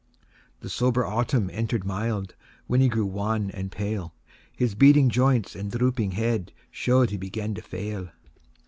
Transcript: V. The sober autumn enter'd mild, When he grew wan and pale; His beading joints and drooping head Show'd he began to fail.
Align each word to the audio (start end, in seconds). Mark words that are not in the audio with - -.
V. 0.09 0.25
The 0.61 0.69
sober 0.71 1.05
autumn 1.05 1.51
enter'd 1.51 1.83
mild, 1.85 2.33
When 2.65 2.81
he 2.81 2.89
grew 2.89 3.05
wan 3.05 3.51
and 3.51 3.71
pale; 3.71 4.15
His 4.51 4.73
beading 4.73 5.09
joints 5.11 5.55
and 5.55 5.69
drooping 5.69 6.13
head 6.13 6.51
Show'd 6.71 7.11
he 7.11 7.17
began 7.17 7.53
to 7.53 7.61
fail. 7.61 8.09